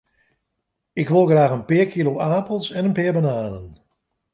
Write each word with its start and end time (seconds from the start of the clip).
Ik 1.01 1.07
wol 1.13 1.25
graach 1.29 1.55
in 1.57 1.65
kilo 1.93 2.13
apels 2.35 2.67
en 2.77 2.87
in 2.87 2.95
pear 2.97 3.13
bananen. 3.17 3.65